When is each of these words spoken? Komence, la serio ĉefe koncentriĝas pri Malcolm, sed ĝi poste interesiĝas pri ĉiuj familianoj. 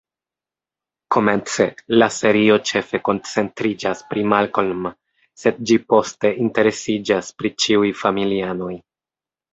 Komence, 1.15 1.65
la 1.99 2.07
serio 2.15 2.55
ĉefe 2.69 3.01
koncentriĝas 3.09 4.01
pri 4.13 4.25
Malcolm, 4.33 4.87
sed 5.43 5.61
ĝi 5.73 5.79
poste 5.95 6.33
interesiĝas 6.47 7.31
pri 7.43 7.53
ĉiuj 7.67 7.93
familianoj. 8.05 8.75